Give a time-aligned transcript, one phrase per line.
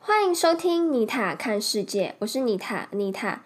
[0.00, 3.42] 欢迎收听妮塔看世界，我是妮塔，妮塔。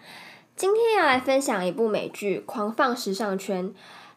[0.55, 3.69] 今天要来分享一部美剧《狂放时尚圈》，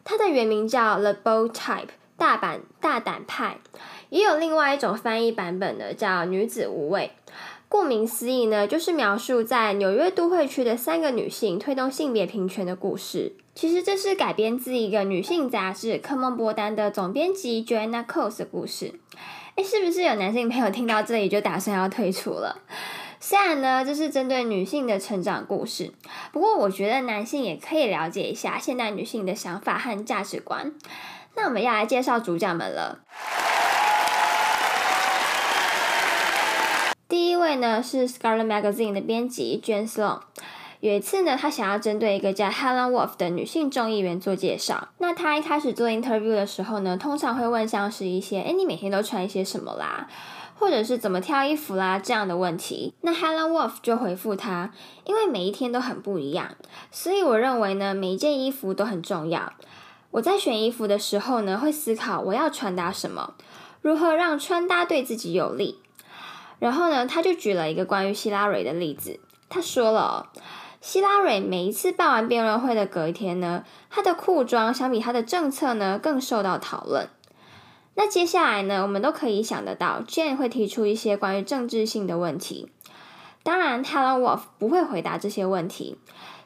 [0.05, 1.85] 它的原名叫《The Bold Type》
[2.15, 3.57] 大阪大胆派，
[4.09, 7.11] 也有另外一种翻译版本的叫《女子无畏》。
[7.67, 13.33] 顾名思义呢，就是描述在纽约都会区的三个女性推动性别平权的故事。
[13.53, 18.99] 其实这是改编自一个女性杂志《科梦波丹》的总编辑 Joanna Coles 的故事。
[19.55, 22.61] 哎，是不是有男性朋友听到这里就打算要退出了？
[23.19, 25.93] 虽然呢，这是针对女性的成长故事，
[26.31, 30.73] 不过我觉得男性也可以了解一下现代女性的想法和价值观。
[31.35, 32.99] 那我们要来介绍主角们了。
[37.07, 40.21] 第一位呢是 Scarlet Magazine 的编辑 Jane Sloan。
[40.81, 44.87] 有一次呢，他想要针对一个叫 Helen Wolf 的女性众议员做介绍。
[44.97, 50.09] 那他一开始做 interview 的时候呢，通常会问像是一些，哎，你每天都穿一些什么啦，
[50.57, 52.95] 或者是怎么挑衣服啦这样的问题。
[53.01, 54.71] 那 Helen Wolf 就回复他，
[55.05, 56.55] 因为每一天都很不一样，
[56.89, 59.53] 所以我认为呢，每一件衣服都很重要。
[60.09, 63.35] 我在选衣服的时候呢，会思考我要传达什么，
[63.83, 65.77] 如何让穿搭对自己有利。
[66.57, 69.19] 然后呢，他就举了一个关于希拉蕊的例子。
[69.47, 70.29] 他说了，
[70.81, 77.07] 希拉蕊每一次办完辩论会的隔一天呢，她的裤装相比她的政策呢更受到讨论。
[77.93, 82.71] 那接下来呢，我们都可以想得到，Jane 会提出一些关于政治性的问题。
[83.43, 85.97] 当然，Helen Wolf 不会回答这些问题，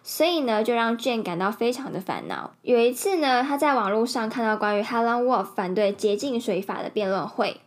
[0.03, 2.51] 所以呢，就让 Jane 感到非常的烦恼。
[2.61, 7.61] 有一次呢，他在网络上看到关于 Helen Wolf 反对洁净水法的辩论会。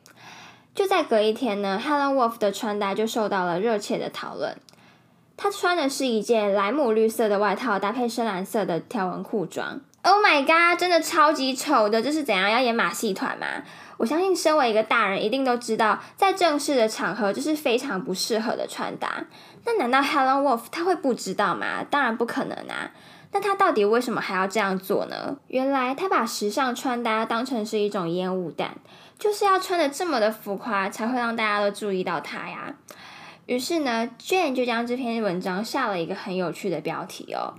[0.75, 4.59] 就在隔一天呢，Helen Wolf 的穿搭就受到了热切的讨论。
[5.39, 9.81] 她穿的是一件莱姆绿色的外套，搭配深蓝色的条纹裤装。
[10.03, 12.03] Oh my god，真的超级丑的！
[12.03, 13.47] 这是怎样要演马戏团吗？
[13.99, 19.25] 我相信身为一个大人，一定都知道，在正式的场合这是非常不适合的穿搭。
[19.65, 21.85] 那难道 Helen Wolf 他会不知道吗？
[21.89, 22.91] 当然不可能啊！
[23.31, 25.37] 那他到底为什么还要这样做呢？
[25.47, 28.77] 原来他把时尚穿搭当成是一种烟雾弹。
[29.19, 32.73] 就是要穿的这么的浮夸，才会让大家都注意到他呀。
[33.49, 37.55] 于是呢，Jane 就将这篇文章下了一个很有趣的标题哦，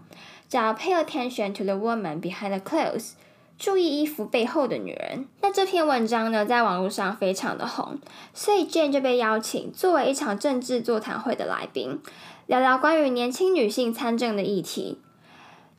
[0.48, 3.14] 叫 “Pay attention to the woman behind the clothes”，
[3.58, 5.26] 注意衣服背后的女人。
[5.42, 7.98] 那这篇文章呢，在网络上非常的红，
[8.36, 12.00] 所以 Jane 就被邀请作为一场政治座谈会的来宾，
[12.46, 15.00] 聊聊关于年轻女性参政的议题。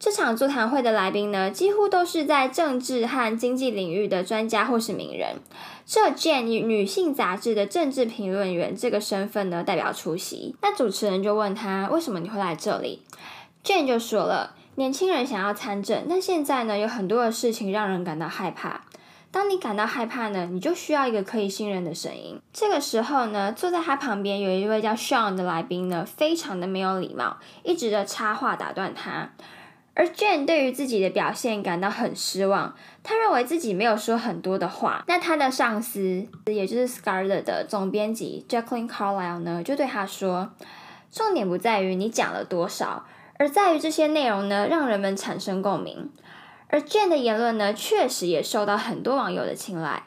[0.01, 5.37] 这场座谈会的来宾呢，几乎都是在政治和经济领域的专家或是名人。
[5.85, 10.57] 这 Jane 以女性杂志的政治评论员这个身份呢，代表出席。
[10.63, 13.03] 那主持人就问他，为什么你会来这里
[13.63, 18.81] ？Jane 就说了，年轻人想要参政，但现在呢，有很多的事情让人感到害怕。
[19.31, 22.41] 当你感到害怕呢，你就需要一个可以信任的声音。
[22.55, 29.33] 这个时候呢，坐在他旁边有一位叫 Sean 的来宾呢，非常的没有礼貌，一直的插话打断他。
[29.95, 35.05] 而 Jane 对于自己的表现感到很失望，他认为自己没有说很多的话。
[35.09, 40.53] 那他的上司，也就是 Scarlett 的总编辑 Jacqueline Carlyle 呢，就对他说
[41.13, 43.05] ：“重点不在于你讲了多少，
[43.39, 46.11] 而在于这些内容呢，让人们产生共鸣。”
[46.73, 50.05] 而 Jane 的言论呢，确实也受到很多网友的青睐。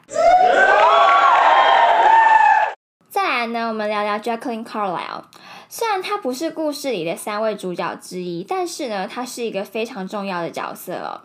[3.54, 5.22] 那，我们聊聊 Jacqueline Carlyle。
[5.68, 11.22] 虽然她不是故事里的三位主角之一，但是呢，她是一个非常重要的角色哦。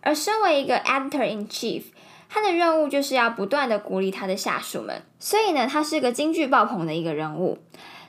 [0.00, 1.84] 而身为一个 editor in chief，
[2.28, 7.58] 他的任务就是要不断的鼓励他的下属们，所以呢，他是个金句爆棚的一个人物。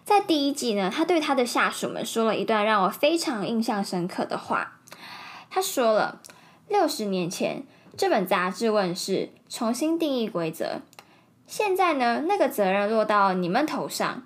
[0.03, 4.79] 在第一季呢，他对他的下属们说了一段让我非常印象深刻的话。
[5.51, 6.19] 他说了
[6.67, 7.63] ：“六十年前，
[7.95, 10.81] 这本杂志问世，重新定义规则。
[11.51, 14.23] 现在呢，那个责任落到你们头上。”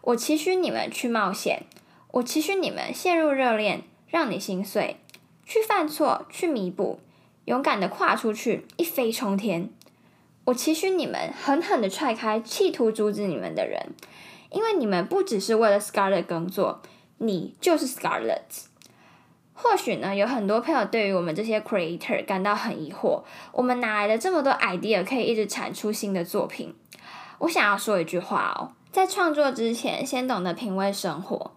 [0.00, 1.64] 我期许你们去冒险，
[2.12, 4.98] 我期许你们陷入热恋，让你心碎，
[5.44, 7.00] 去犯错，去弥补，
[7.46, 9.70] 勇敢的跨出去，一飞冲天。
[10.44, 13.90] 我期许你们狠狠的踹开企图阻止你们的人，
[14.52, 16.80] 因为你们不只是为了 Scarlet 工作，
[17.18, 18.67] 你就是 Scarlet。
[19.60, 26.72] 或许呢，有很多朋友对于我们这些 creator 感到很疑惑，我们哪来的这么多 idea 可以一直产出新的作品？
[27.38, 28.70] 我想要说一句话哦。
[28.92, 31.50] 在创作之前，先懂得品味生活。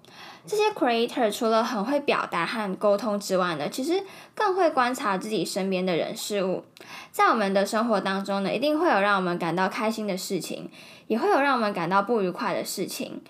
[0.48, 4.03] 这些 creator 除了很会表达和沟通之外呢，其实
[4.33, 6.65] 更会观察自己身边的人事物。
[7.12, 10.71] 在我们的生活当中呢，一定会有让我们感到开心的事情，
[11.06, 13.21] 也会有让我们感到不愉快的事情。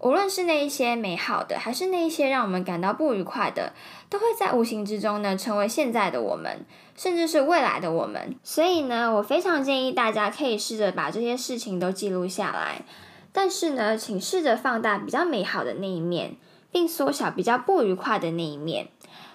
[0.00, 3.74] 无论是那一些美好的，还是那一些让我们感到不愉快的，
[4.08, 6.64] 都会在无形之中呢，成为现在的我们，
[6.96, 8.34] 甚至是未来的我们。
[8.42, 12.82] 所以呢，我非常建议大家可以试着把这些事情都记录下来，
[13.30, 16.36] 但是呢，请试着放大比较美好的那一面，
[16.72, 18.88] 并缩小比较不愉快的那一面。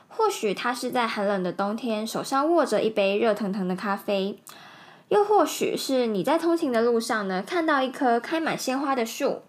[0.07, 4.39] 或许他是在寒冷的冬天，手上握着一杯热腾腾的咖啡。
[5.09, 9.41] 又或许是你在通勤的路上呢，看到一棵开满鲜花的树，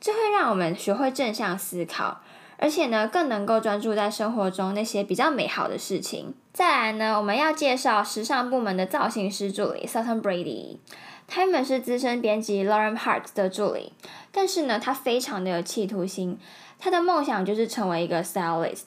[0.00, 2.20] 这会让我们学会正向思考，
[2.56, 6.34] 而且呢，更能够专注在生活中那些比较美好的事情。
[6.52, 10.78] 再来呢，我们要介绍时尚部门的造型师助理 Sutton Brady，
[11.26, 13.92] 他原本是资深编辑 Lauren Hart 的助理，
[14.30, 16.38] 但是呢，他非常的有企图心，
[16.78, 18.84] 他的梦想就是成为一个 stylist。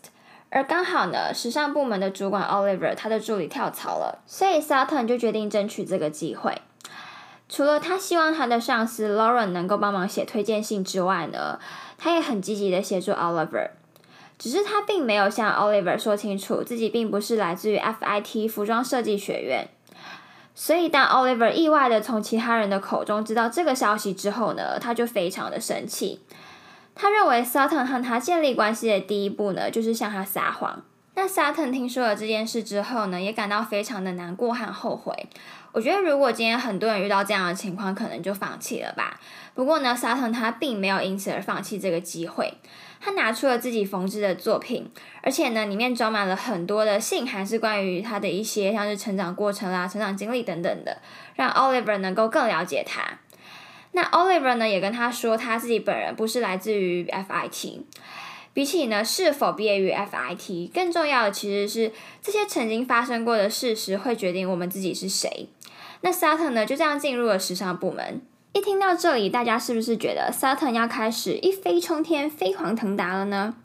[0.50, 6.62] 而刚好呢，时尚部门的主管 Oliver 他的助理跳槽了，所以 Sutton 就决定争取这个机会。
[7.51, 11.59] 除了他希望他的上司 Lauren 能够帮忙写推荐信之外呢，
[11.98, 13.71] 他也很积极的协助 Oliver。
[14.39, 19.68] 只是他并没有向 Oliver 说清楚自己并不是来自于 FIT 服装设计学院。
[20.56, 26.21] 所以当 Oliver 意外的从其他人的口中知道这个消息之后呢，他就非常的生气。
[26.95, 30.83] 他认为 Sutton 和他建立关系的第一步呢，就是向他撒谎。
[31.23, 35.13] 那 Sutton 听说了这件事之后呢，也感到非常的难过和后悔。
[35.71, 39.19] 我觉得如果今天很多人遇到这样的情况，可能就放弃了吧。
[39.53, 42.51] 不过呢，Sutton 他并没有因此而放弃这个机会。
[43.00, 44.89] 他拿出了自己缝制的作品，
[45.21, 50.97] 而且呢，里面装满了很多的信函，是关于他的一些像是成长过程啦、成长经历等等的，
[51.35, 53.03] 让 Oliver 能够更了解他。
[53.91, 57.81] 那 Oliver 呢，也跟他说，他自己本人不是来自于 FIT。
[58.53, 65.48] 比起呢是否毕业于 FIT，更重要的其实是这些曾经发生过的事实会决定我们自己是谁。
[66.01, 68.21] 那 Sutton 呢就这样进入了时尚部门。
[68.53, 73.56] 一听到这里，大家是不是觉得 Sutton 要开始一飞冲天、飞黄腾达了呢？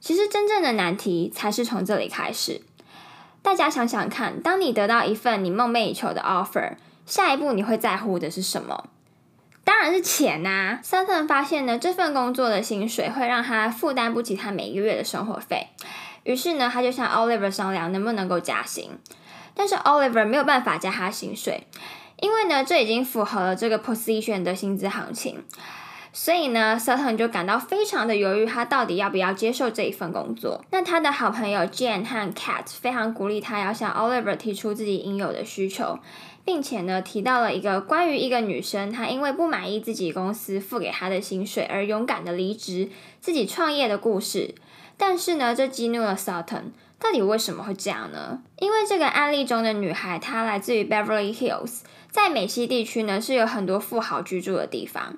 [0.00, 2.62] 其实真正的难题才是从这里开始。
[3.42, 8.88] 大家想想看，当你得到一份你梦寐以求的 offer，下一步你会在乎的是什么？
[9.66, 15.66] 当然是钱呐！Sutton 发现呢，这份工作的薪水会让他负担不起他每个月的生活费，
[16.22, 18.92] 于是呢，他就向 Oliver 商量能不能够加薪。
[19.54, 21.66] 但是 Oliver 没有办法加他薪水，
[22.20, 25.42] 因为呢，这已经符合了这个 position 的薪资行情。
[26.12, 30.64] 所以呢，Sutton 就感到非常的犹豫，他到底要不要接受这一份工作？
[30.70, 35.98] 那他的好朋友 Jane 和 Cat 非常鼓励他要向 Oliver 提出自己应有的需求。
[36.46, 42.88] 并且呢，提到了一个关于一个女生，她因为不满意自己公司付给她的薪水而勇敢的离职，
[43.20, 44.54] 自己创业的故事。
[44.96, 46.66] 但是呢，这激怒了 Sutton。
[46.98, 48.40] 到底为什么会这样呢？
[48.60, 55.16] 因为这个案例中的女孩，她来自于 Beverly Hills，在美西地区呢是有很多富豪居住的地方。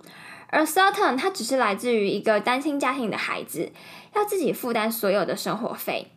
[0.49, 3.71] 而 Sutton 她只是来自于一个单亲家庭的孩子，
[4.17, 6.09] 要自己负担所有的生活费。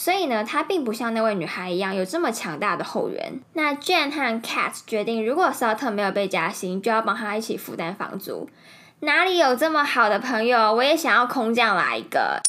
[0.00, 3.40] 所以呢，他并不像那位女孩一样有这么强大的后援。
[3.54, 8.48] 那 Jane 和 Cat 决定，如果 Salt 没有被加薪，就要帮他一起负担房租。
[9.00, 10.72] 哪里有这么好的朋友？
[10.72, 12.40] 我也想要空降来一个。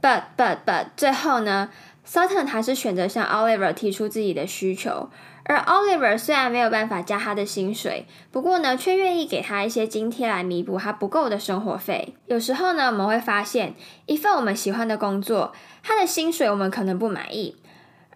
[0.00, 1.70] But but but，最后呢
[2.06, 5.10] ，Sutton 还是选择向 Oliver 提出自己的需求。
[5.48, 12.14] 而 Oliver 虽然没有办法加他的薪水，不过呢，却愿意给他一些津贴来弥补他不够的生活费。
[12.26, 13.74] 有时候呢，我们会发现
[14.06, 15.52] 一份我们喜欢的工作，
[15.84, 17.56] 他的薪水我们可能不满意。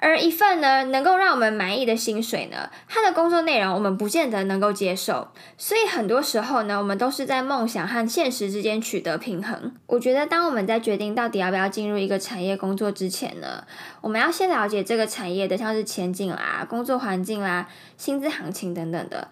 [0.02, 5.28] 而一份呢，能够让我们满意的薪水呢，它的工作内容我们不见得能够接受，
[5.58, 9.74] 所以很多时候呢，我们都是在梦想和现实之间取得平衡。
[9.86, 13.62] 我觉得，当我们在决定到底要不要进入一个产业工作之前呢，
[14.00, 19.28] 我们要先了解这个产业的像是前景啦、工作环境啦、薪资行情等等的。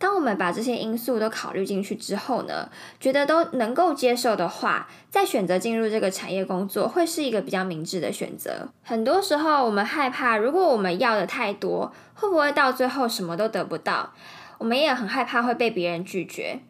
[0.00, 8.70] 当我们把这些因素都考虑进去之后呢，觉得都能够接受的话，再选择进入这个产业工作，会是一个比较明智的选择。
[8.82, 14.14] 很多时候，我们害怕，如果我们要的太多，会不会到最后什么都得不到？
[14.56, 16.60] 我们也很害怕会被别人拒绝。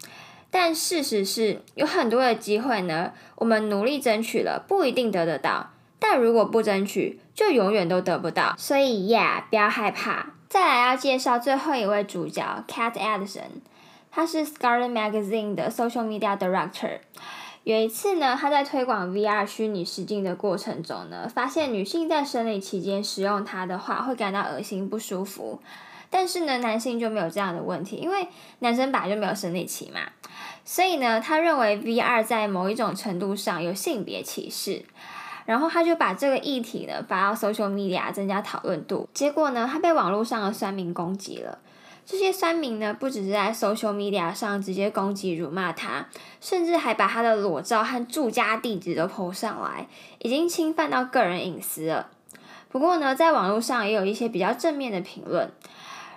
[0.49, 5.71] 但事实是，有很多的机会呢，我们努力争取了，不一定得得到。
[5.97, 8.55] 但如果不争取，就永远都得不到。
[8.57, 10.33] 所以呀不要害怕。
[10.51, 13.61] 再来要介绍最后一位主角 Cat Edison，
[14.11, 16.99] 他是 Scarlet Magazine 的 Social Media Director。
[17.63, 25.61] 有一次呢，他在推广 VR 虚拟实境的过程中呢，发现女性在生理期间使用它的话会感到恶心不舒服，
[26.09, 28.27] 但是呢，男性就没有这样的问题，因为
[28.59, 30.01] 男生本来就没有生理期嘛。
[30.65, 34.83] 所以呢，他认为 VR 在某一种程度上有性别歧视。
[35.45, 41.59] 然后他就把这个议题呢发到 social media 增加讨论度，结果呢他被网络上的酸民攻击了。
[42.03, 46.07] 这些酸民呢，不只是在 social media 上直接攻击、辱骂他，
[46.41, 49.87] 甚至还把他的裸照和住家地址都 po 上来，
[50.19, 52.07] 已经侵犯到个人隐私了。
[52.69, 55.51] 不过呢，在网络上也有一些比较正面的评论。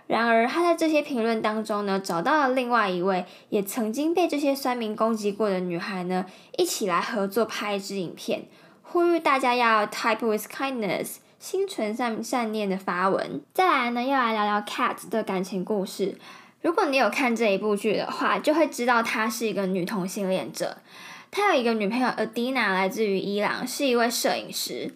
[0.06, 6.26] 然而，他在这些评论当中呢，找到了另外一位也曾经被这些酸民攻击过的女孩呢，
[6.56, 8.46] 一起来合作拍一支影片，
[8.94, 13.42] 呼吁大家要 type with kindness，心存善善念的发文。
[13.52, 16.16] 再来呢，要来聊聊 Cat 的感情故事。
[16.62, 20.76] 如果你有看这一部剧的话，就会知道她是一个女同性恋者。
[21.32, 24.94] 她有一个女朋友 Adina，来自于伊朗，是一位摄影师。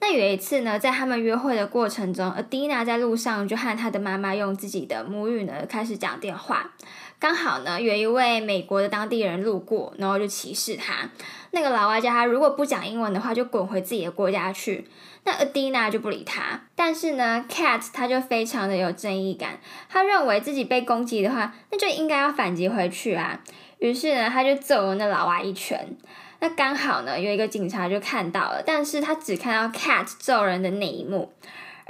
[0.00, 6.72] 那有一次呢，在他们约会的过程中，Adina 在路上就和她的妈妈用自己的母语呢开始讲电话。
[7.20, 11.10] 刚好呢，有一位美国的当地人路过，然后就歧视他。
[11.50, 14.88] 那个老外叫他如果不讲英文的话，就滚回自己的国家去。
[15.24, 16.62] 那 Adina 就不理他。
[16.74, 19.60] 但是呢，Cat 他就非常的有正义感，
[19.90, 23.38] 他认为自己被攻击的话，那就应该要反击回去啊。
[23.80, 25.94] 于是呢，他就揍了那老外一拳。
[26.38, 31.30] 那刚好呢，有一个警察就看到了，但是他只看到 Cat 揍人的那一幕。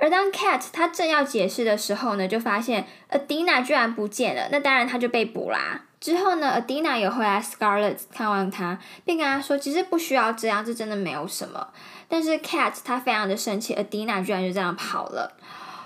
[0.00, 4.48] 而当 Cat 他正要解释的时候呢，就发现 Adina 居然不见了。
[4.50, 5.82] 那当然他就被捕啦。
[6.00, 11.68] 之后呢，Adina 有回来 Scarlett 看望他，并跟他说，其实不需要这样，这真的没有什么。
[12.08, 15.36] 但是 Cat 他非常的生气，Adina 居然就这样跑了。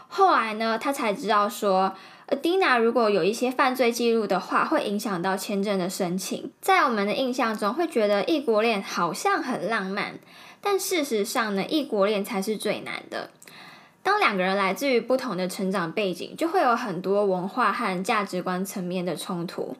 [0.09, 1.94] 后来呢，他才知道说。
[2.26, 6.50] Adina 如果有一些犯罪记录的话，会影响到签证的申请。
[6.59, 10.18] 在我们的印象中，会觉得异国恋好像很浪漫，
[10.62, 13.28] 但事实上呢，异国恋才是最难的。
[14.04, 19.76] 当两个人来自于不同的成长背景，就会有很多文化和价值观层面的冲突。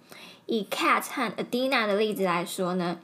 [0.47, 2.99] 以 Cat 和 Adina 的例子来说呢，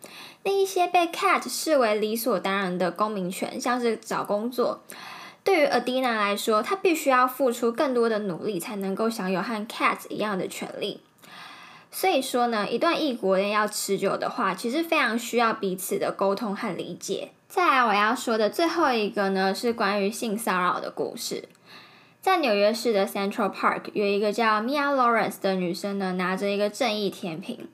[0.44, 4.80] 那一些被 Cat 视为理所当然的公民权，像是找工作。
[5.44, 11.00] 对于 Adina 来说，她必须要付出更多的努力，才能够享有和 Cat 一样的权利。
[11.90, 17.32] 所以说呢，一段异国恋要持久的话，其实非常需要彼此的沟通和理解。
[17.50, 21.48] 再来，我要说的最后一个呢，是关于性骚扰的故事。
[22.20, 27.68] 在纽约市的 Central Park，有一个叫 Mia Lawrence 的女生呢，拿着一个正义甜品。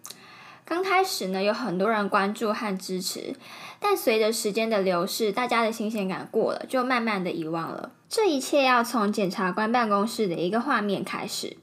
[0.65, 3.35] 刚开始呢，有很多人关注和支持。
[3.79, 7.93] 但随着时间的流逝，大家的新鲜感过了，就慢慢的遗忘了。
[8.09, 11.59] 这一切要从检察官办公室的一个画面开始。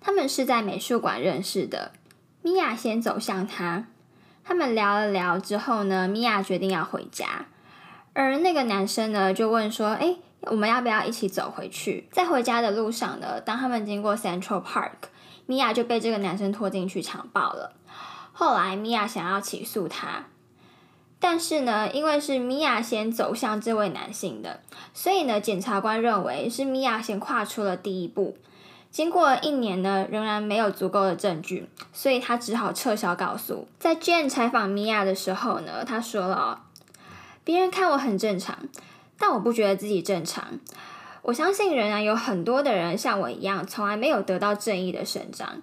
[0.00, 1.92] 他们是在美术馆认识的，
[2.40, 3.88] 米娅先走向他，
[4.48, 7.46] 他们聊了聊之后呢，米娅决定要回家，
[8.12, 15.08] 而那个男生呢就问说：“哎，我们要不要一起走回去？”在回家的路上呢，当他们经过 Central Park，
[15.46, 17.72] 米娅就被这个男生拖进去强暴了。
[18.32, 20.26] 后来米娅想要起诉他。
[21.18, 24.60] 但是呢，因为是米娅先走向这位男性的，
[24.94, 28.36] 所以呢，检察官认为是米娅先跨出了第一步。
[28.96, 33.68] 经过一年呢，仍然没有足够的证据，所以他只好撤销告诉。
[33.78, 36.62] 在 Jane 采访米娅的时候呢，他说了
[37.44, 38.56] ：“别人看我很正常，
[39.18, 40.58] 但我不觉得自己正常。
[41.20, 45.60] 我相信仍然有很多的人像我一样，从来没有得到正义的伸张。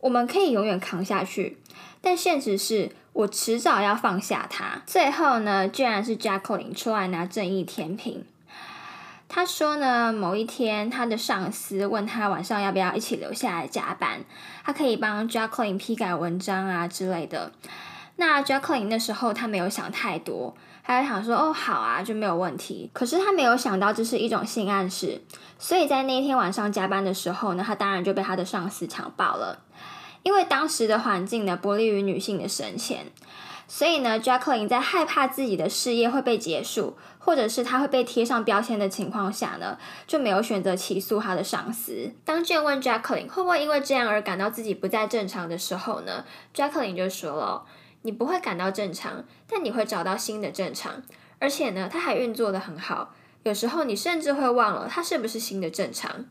[0.00, 1.58] 我们可以永远扛下去，
[2.00, 4.80] 但现实是。”我迟早要放下他。
[4.86, 8.24] 最后呢，居然是 Jacqueline 出来拿正义填平。
[9.34, 14.20] 他说呢，某一天他的上司问他晚上要不要一起留下来加班，
[14.62, 17.50] 他可以帮 Jacqueline 批改文章啊之类的。
[18.16, 22.90] 那 Jacqueline 那时候他没有想太多，他就想说哦好啊就没有问题。
[22.92, 25.22] 可是他没有想到这是一种性暗示，
[25.58, 29.60] 所以在那一天晚上加班的时候呢，他当然就被他的上司强暴了。
[30.22, 33.06] 因为当时的环境呢不利于女性的升迁，
[33.74, 42.12] 所以呢，Jacqueline 在害怕自己的事业会被结束，或者是她会被贴上标签的情况下呢，就没有选择起诉她的上司。
[42.22, 46.22] 当 Jane 问 Jacqueline 会不会因为这样而感到自己不再正常的时候呢
[46.54, 47.64] ，Jacqueline 就说了
[48.02, 51.02] ：“你不会感到正常，但你会找到新的正常，
[51.38, 53.14] 而且呢，他还运作的很好。
[53.44, 56.26] 有时候你甚至会忘了他是不是新的正常。”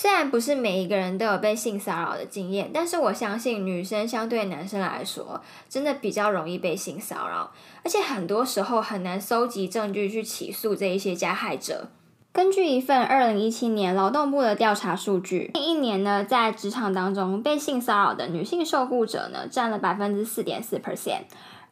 [0.00, 7.50] 虽然不是每一个人都有被性骚扰的经验，但是我相信女生相对男生来说，真的比较容易被性骚扰，
[7.82, 11.88] 而且很多时候很难搜集证据去起诉这一些加害者。
[12.30, 21.22] 根据一份二零一七年劳动部的调查数据，近一年呢，在职场当中被性骚扰的女性受雇者呢，占了百分之四点四 percent，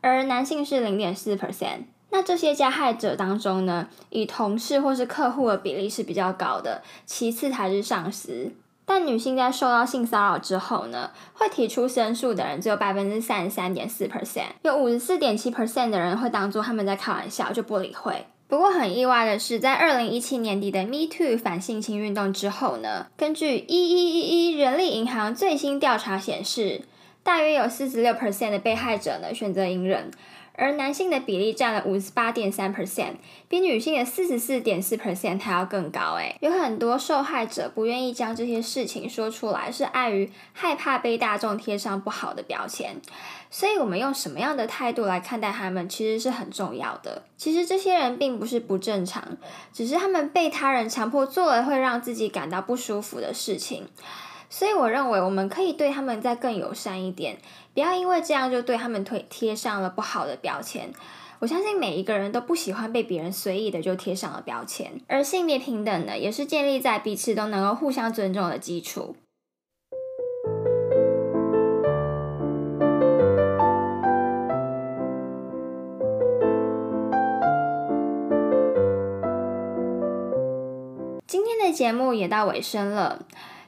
[0.01, 1.85] 而男性是零点四 percent。
[2.17, 8.53] 那这些加害者当中呢，以同事或是客户的比例是比较高的，其次才是上司。
[8.87, 18.25] 但女性在受到性骚扰之后呢，会提出申诉的人只有百分之三十三点四 percent，有五十四点七 percent 的人会当做他们在开玩笑，就不理会。
[18.49, 26.81] 不过很意外的是，在二零一七年底的 Me Too 反性侵运动之后呢，根据一一一一人力银行最新调查显示，
[27.23, 30.11] 大约有四十六 percent 的被害者呢选择隐忍。
[30.57, 33.15] 而男性的比例占了五十八点三 percent，
[33.49, 36.15] 比女性的四十四点四 percent 还要更高。
[36.15, 42.97] 诶，有很多受害者不愿意将这些事情说出来，是碍于害怕被大众贴上不好的标签。
[43.49, 47.23] 所以，我们用什么样的态度来看待他们，其实是很重要的。
[47.37, 49.23] 其实，这些人并不是不正常，
[49.73, 53.87] 只是他们被他人强迫做了会让自己感到不舒服的事情。
[54.49, 57.39] 所以，我认为我们可以对他们再更友善一点。
[57.75, 60.91] 不要因为这样就对他们推贴上了不好的标签。
[61.41, 69.17] 我相信每一个人都不喜欢被别人随意的就贴上了标签，而性别平等呢，也是建立在彼此都能够互相尊重的基础。
[81.27, 83.27] 今天的节目也到尾声了。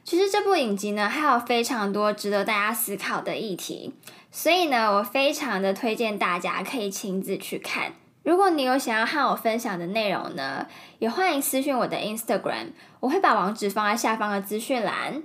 [0.09, 3.93] 其实这部影集呢，还有非常多值得大家思考的议题，
[4.31, 7.93] 所以呢，我非常的推荐大家可以亲自去看。
[8.23, 10.67] 如果你有想要和我分享的内容呢，
[10.99, 12.69] 也欢迎私讯我的 Instagram，
[13.01, 15.23] 我会把网址放在下方的资讯栏。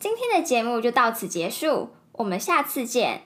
[0.00, 3.22] 今天的节目就到此结束，我们下次见。